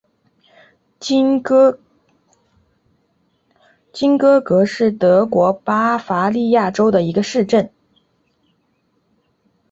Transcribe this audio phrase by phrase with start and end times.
[0.99, 1.43] 金
[3.93, 7.71] 钦格是德国巴伐利亚州的一个市镇。